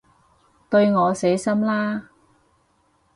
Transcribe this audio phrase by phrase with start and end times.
[0.67, 2.09] 對我死心啦